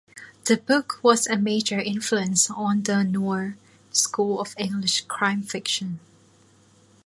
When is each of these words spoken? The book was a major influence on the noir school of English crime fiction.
The 0.45 0.57
book 0.57 0.97
was 1.03 1.27
a 1.27 1.37
major 1.37 1.77
influence 1.79 2.49
on 2.49 2.81
the 2.81 3.03
noir 3.03 3.55
school 3.91 4.39
of 4.41 4.55
English 4.57 5.01
crime 5.01 5.43
fiction. 5.43 5.99